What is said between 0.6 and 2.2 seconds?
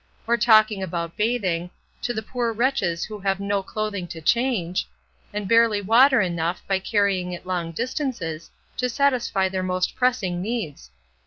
about bathing, to